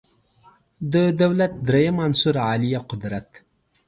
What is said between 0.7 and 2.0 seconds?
د دولت دریم